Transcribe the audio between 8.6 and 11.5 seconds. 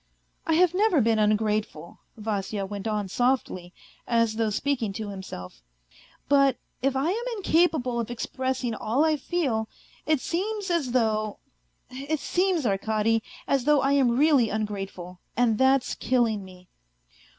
all I feel, it seems as though...